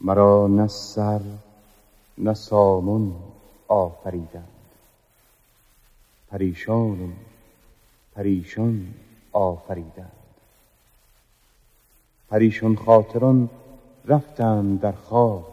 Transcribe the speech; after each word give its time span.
مرا 0.00 0.46
نه 0.46 0.66
سر 0.68 1.20
نه 2.18 2.34
سامون 2.34 3.14
آفریدند. 3.68 4.48
پریشانم 6.30 7.12
پریشان 8.14 8.94
آفریدند. 9.32 10.12
پریشان 12.28 12.76
خاطران 12.76 13.50
رفتند 14.04 14.80
در 14.80 14.92
خاک 14.92 15.44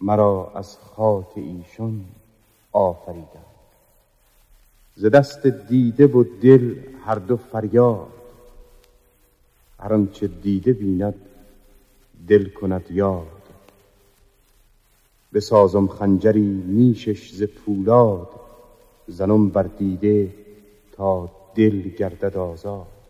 مرا 0.00 0.52
از 0.54 0.78
خاک 0.78 1.32
ایشان 1.36 2.04
آفریدند. 2.72 3.46
ز 4.96 5.06
دست 5.06 5.46
دیده 5.46 6.06
و 6.06 6.24
دل 6.42 6.76
هر 7.04 7.14
دو 7.14 7.36
فریاد 7.36 8.12
هر 9.80 9.94
آنچه 9.94 10.26
دیده 10.26 10.72
بیند 10.72 11.14
دل 12.28 12.48
کند 12.48 12.90
یاد. 12.90 13.26
بسازم 15.34 15.86
خنجری 15.86 16.64
نیشش 16.66 17.32
ز 17.32 17.42
پولاد 17.42 18.28
زنم 19.08 19.48
بر 19.48 19.62
دیده 19.62 20.34
تا 20.92 21.30
دل 21.54 21.80
گردد 21.88 22.36
آزاد. 22.36 23.01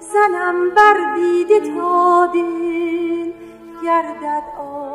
زنم 0.00 0.70
بر 0.70 1.14
دیده 1.14 1.60
تا 1.60 2.26
دل 2.26 3.32
گردد 3.84 4.42
بسازم 4.58 4.87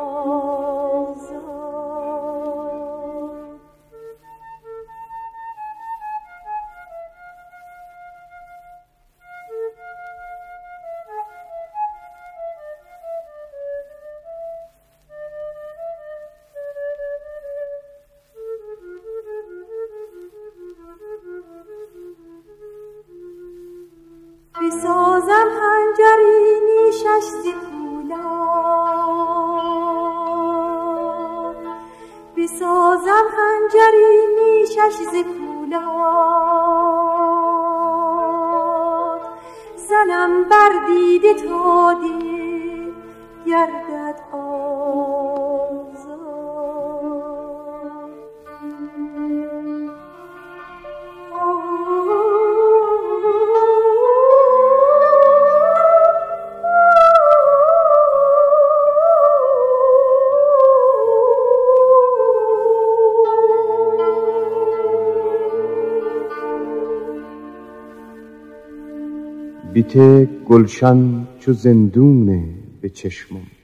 بیته 69.74 70.28
گلشن 70.48 71.26
چو 71.40 71.52
زندونه 71.52 72.44
به 72.80 72.88
چشمم. 72.88 73.63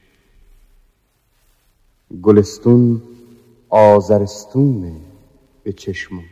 گلستون 2.22 3.02
آزرستونه 3.68 4.92
به 5.64 5.72
چشمم 5.72 6.24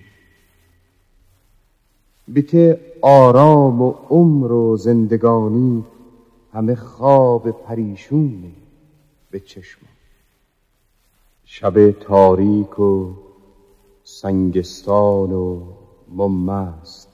بیته 2.28 2.81
آرام 3.03 3.82
و 3.82 3.94
عمر 4.11 4.52
و 4.52 4.76
زندگانی 4.76 5.85
همه 6.52 6.75
خواب 6.75 7.50
پریشونه 7.50 8.52
به 9.31 9.40
چشمم 9.40 9.88
شب 11.44 11.91
تاریک 11.91 12.79
و 12.79 13.12
سنگستان 14.05 15.32
و 15.32 15.61
ممست. 16.08 17.08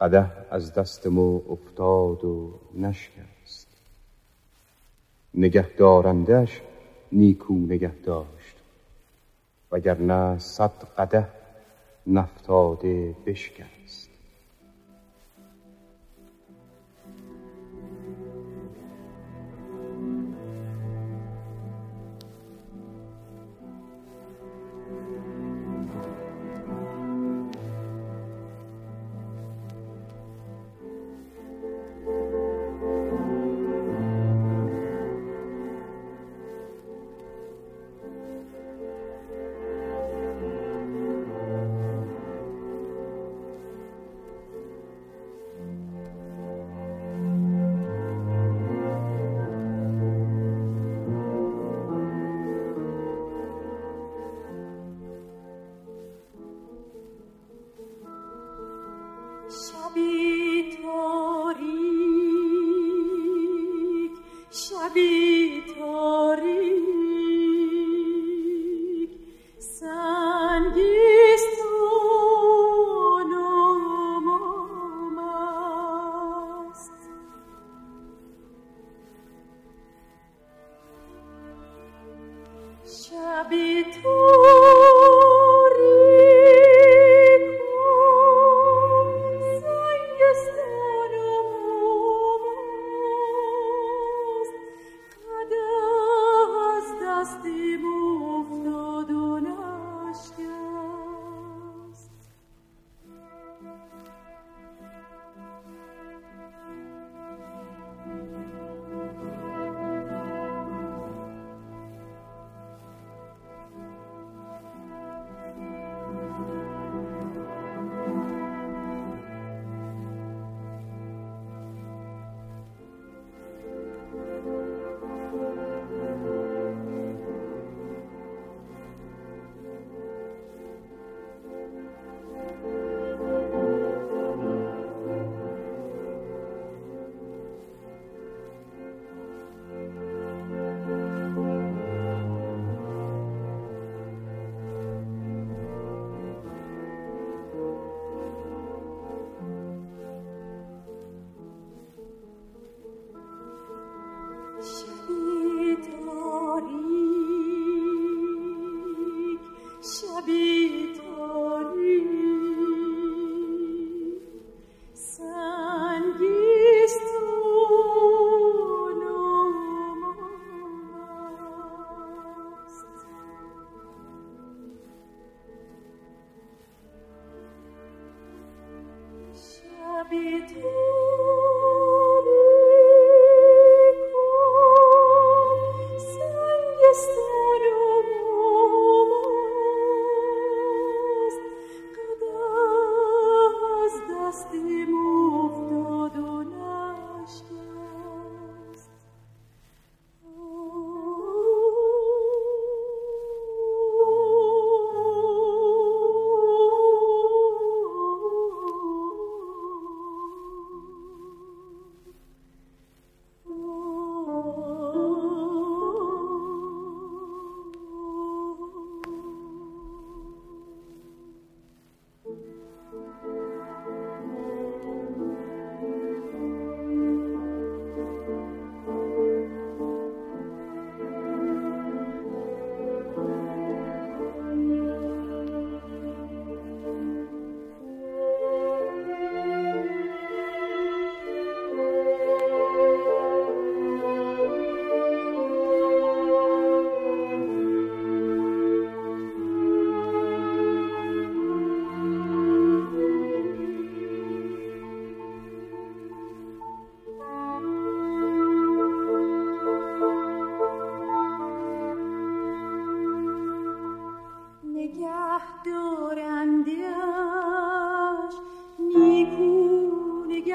قده 0.00 0.30
از 0.50 0.74
دست 0.74 1.06
مو 1.06 1.40
افتاد 1.50 2.24
و 2.24 2.50
نشکست. 2.74 3.66
نگه 5.34 5.68
دارندش 5.76 6.62
نیکو 7.12 7.54
نگه 7.54 7.94
داشت. 8.02 8.56
وگرنه 9.72 10.38
صد 10.38 10.72
قده 10.98 11.28
نفتاده 12.06 13.16
بشکست 13.26 13.79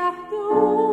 Pardon. 0.05 0.84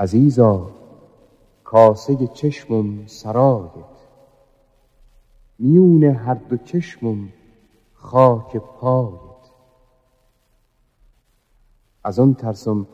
عزیزا 0.00 0.70
کاسه 1.64 2.26
چشمم 2.26 3.06
سرایت. 3.06 3.96
میون 5.58 6.04
هر 6.04 6.34
دو 6.34 6.56
چشمم 6.56 7.28
خاک 7.94 8.56
پایت. 8.56 9.50
از 12.04 12.18
آن 12.18 12.34
ترسم 12.34 12.86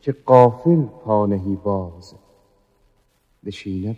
که 0.00 0.12
قافل 0.12 0.82
پانهی 0.82 1.56
باز. 1.56 2.14
نشیند 3.42 3.96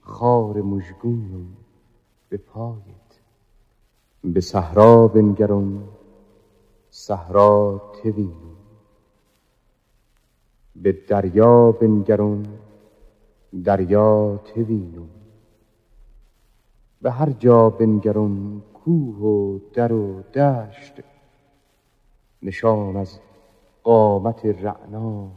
خار 0.00 0.62
مژگونم 0.62 1.46
به 2.28 2.36
پایت. 2.36 3.10
به 4.24 4.40
صحرا 4.40 5.08
بنگرم 5.08 5.88
صحرا 6.90 7.82
توینم 8.02 8.55
به 10.82 10.92
دریا 10.92 11.72
بنگرم 11.72 12.42
دریا 13.64 14.40
توینم 14.44 15.08
به 17.02 17.10
هر 17.10 17.30
جا 17.30 17.70
بنگرم 17.70 18.62
کوه 18.74 19.16
و 19.16 19.58
در 19.74 19.92
و 19.92 20.22
دشت 20.22 20.92
نشان 22.42 22.96
از 22.96 23.18
قامت 23.82 24.46
رعنا 24.46 25.28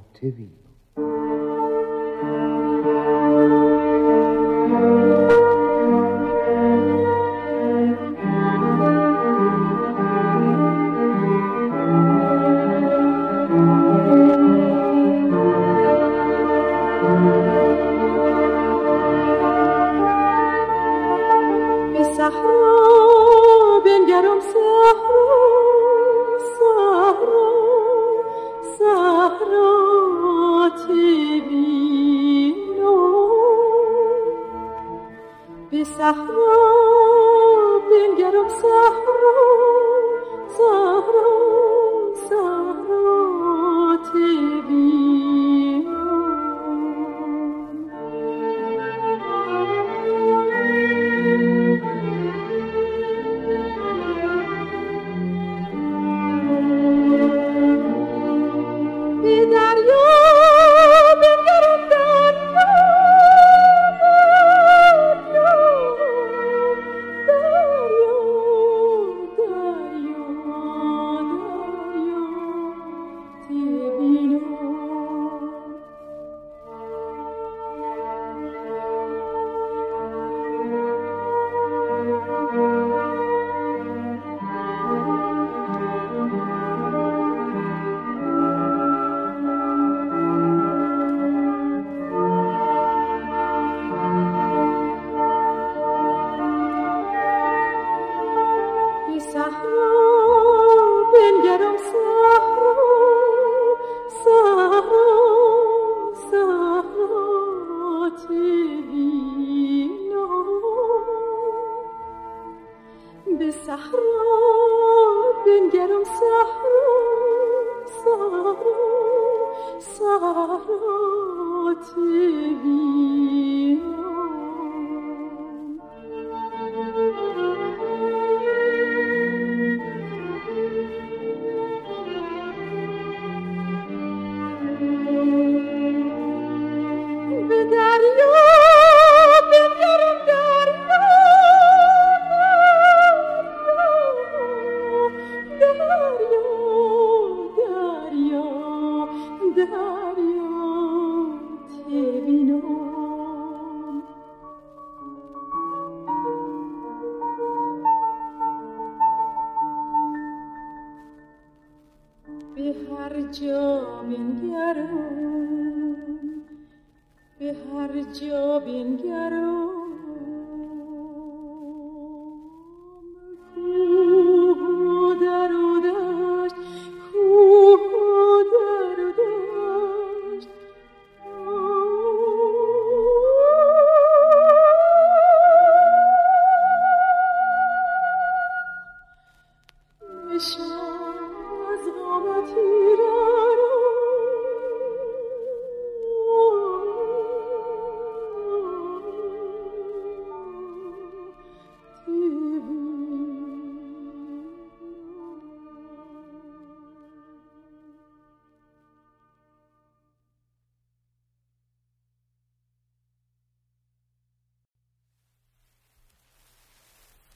توینم 163.32 164.10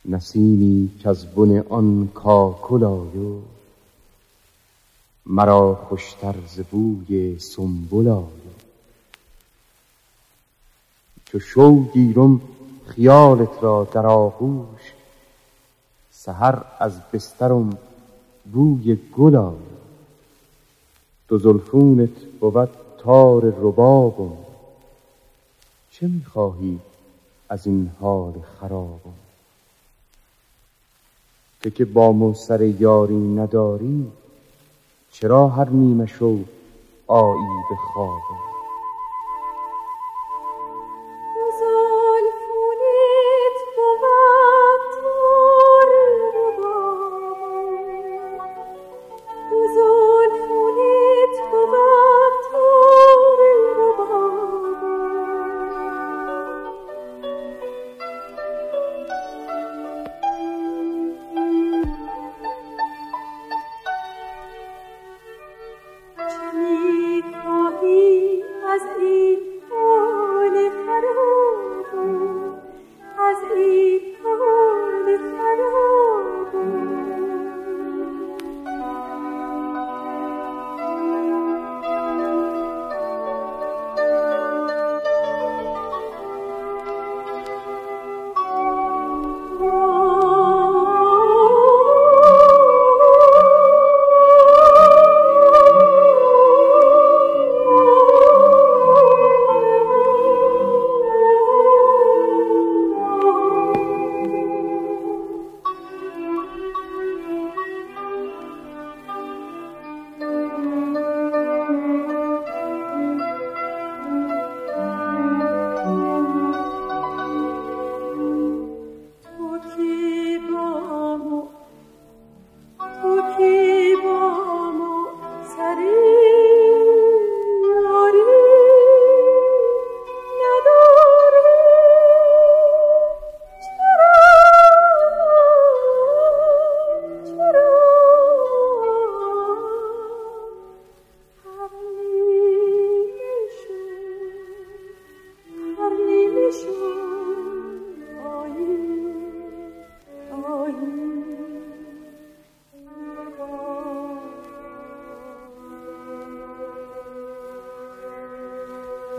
نسیمی 0.05 0.91
که 0.99 1.09
از 1.09 1.25
بن 1.35 1.63
آن 1.69 2.09
کاکل 2.13 2.83
آیو. 2.83 3.39
مرا 5.25 5.75
خوشتر 5.75 6.35
ز 6.47 6.59
بوی 6.59 7.39
سنبل 7.39 8.07
آیو. 8.07 8.53
چو 11.25 11.39
شو 11.39 11.83
گیرم 11.83 12.41
خیالت 12.85 13.63
را 13.63 13.87
در 13.91 14.05
آغوش 14.05 14.93
سحر 16.11 16.63
از 16.79 16.99
بسترم 17.13 17.77
بوی 18.53 18.97
گل 19.17 19.35
آیو. 19.35 19.57
دو 21.27 21.37
زلفونت 21.37 22.15
بود 22.39 22.69
تار 22.97 23.41
ربابم 23.45 24.37
چه 25.91 26.07
می‌خواهی 26.07 26.79
از 27.49 27.67
این 27.67 27.91
حال 27.99 28.33
خرابم؟ 28.59 29.22
تو 31.63 31.69
که 31.69 31.85
با 31.85 32.33
سر 32.33 32.61
یاری 32.61 33.15
نداری 33.35 34.11
چرا 35.11 35.47
هر 35.49 35.69
نیمه 35.69 36.05
شو 36.05 36.39
آیی 37.07 37.47
به 37.69 37.75
خوابم 37.75 38.52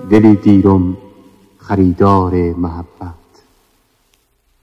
دلی 0.03 0.37
دیرم 0.37 0.97
خریدار 1.59 2.35
محبت 2.35 3.15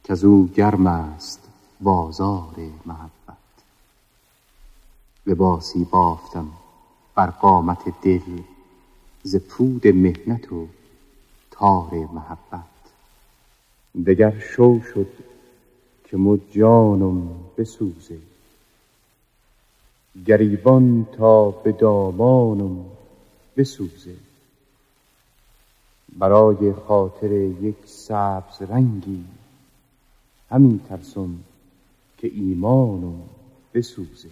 که 0.03 0.13
از 0.13 0.23
او 0.23 0.49
گرم 0.55 0.87
است 0.87 1.39
بازار 1.81 2.55
محبت. 2.85 3.37
لباسی 5.27 5.83
بافتم 5.83 6.47
بر 7.15 7.27
قامت 7.27 8.01
دل 8.01 8.41
ز 9.23 9.35
پود 9.35 9.87
مهنت 9.87 10.53
و 10.53 10.67
تار 11.51 11.91
محبت. 12.13 12.63
دگر 14.05 14.39
شو 14.39 14.81
شد 14.93 15.13
که 16.05 16.17
مو 16.17 16.37
جانم 16.51 17.29
بسوزه 17.57 18.19
گریبان 20.25 21.07
تا 21.17 21.51
به 21.51 21.71
دامانم 21.71 22.85
بسوزه. 23.57 24.30
برای 26.19 26.73
خاطر 26.73 27.31
یک 27.31 27.75
سبز 27.85 28.61
رنگی. 28.61 29.23
همین 30.49 30.79
ترسم 30.89 31.39
که 32.17 32.27
ایمانم 32.27 33.21
بسوزه. 33.73 34.29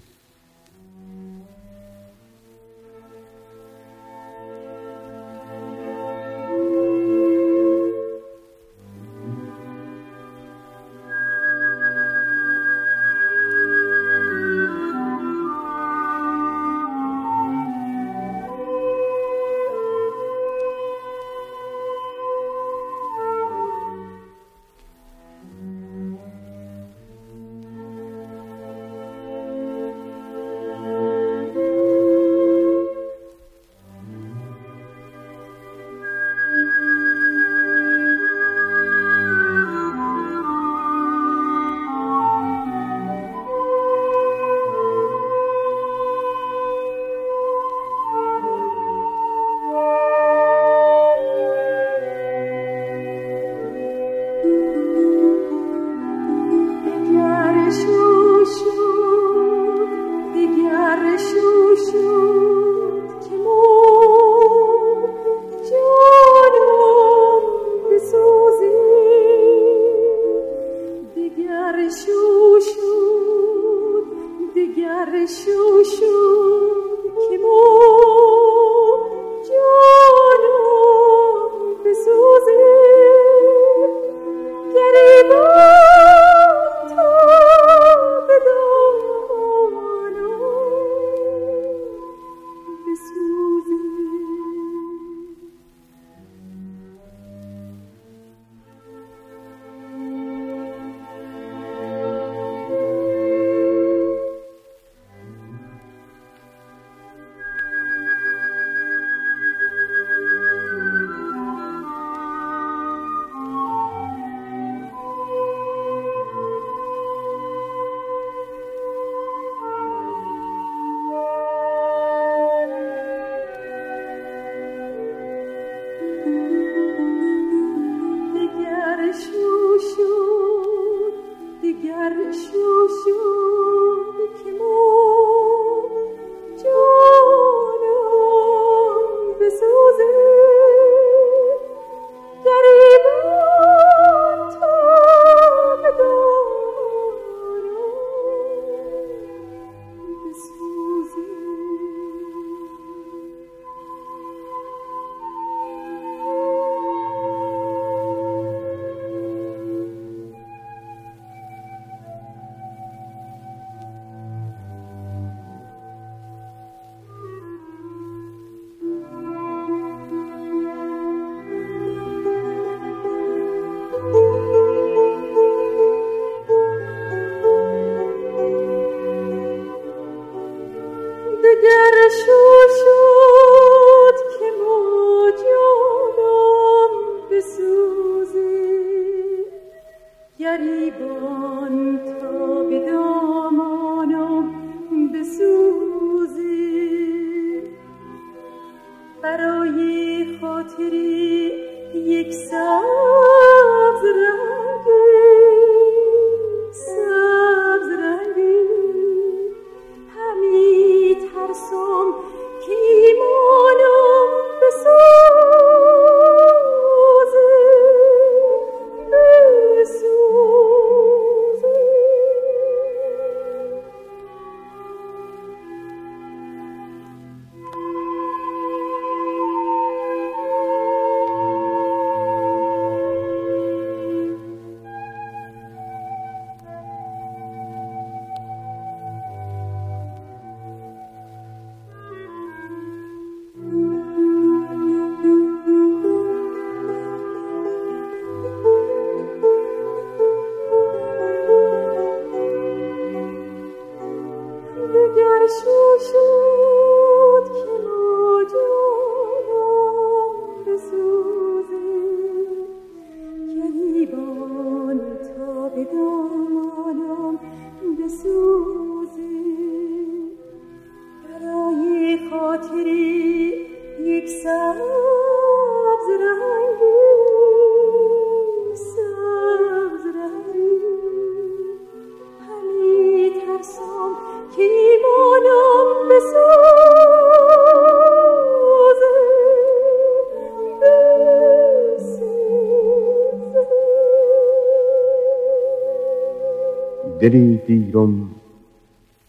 دلی 297.19 297.58
دیرم 297.58 298.36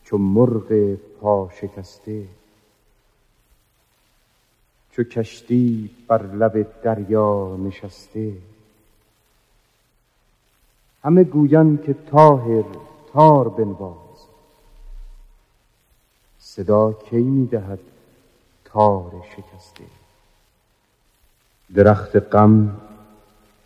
چو 0.05 0.19
مرغ 0.19 0.97
پا 1.21 1.51
شکسته 1.61 2.27
چو 4.93 5.03
کشتی 5.03 5.91
بر 6.09 6.23
لب 6.23 6.83
دریا 6.83 7.57
نشسته. 7.57 8.33
همه 11.05 11.25
گویند 11.25 11.85
که 11.85 11.95
تاهر 12.11 12.65
تار 13.13 13.49
بنواز. 13.49 13.97
صدا 16.39 16.93
کی 16.93 17.17
می‌دهد 17.17 17.79
تار 18.65 19.13
شکسته؟ 19.31 19.85
درخت 21.75 22.17
غم 22.17 22.81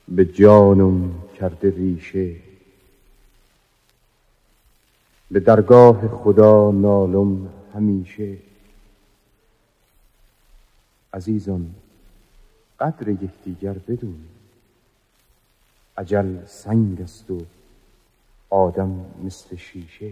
به 0.08 0.24
جانم 0.24 1.14
کرده 1.38 1.70
ریشه. 1.70 2.53
به 5.34 5.40
درگاه 5.40 6.08
خدا 6.08 6.70
نالم 6.70 7.48
همیشه. 7.74 8.36
عزیزان 11.14 11.74
قدر 12.80 13.08
یکدیگر 13.08 13.72
بدون. 13.72 14.14
عجل 15.96 16.44
سنگ 16.46 17.00
است 17.00 17.30
و 17.30 17.38
آدم 18.50 19.04
مثل 19.24 19.56
شیشه. 19.56 20.10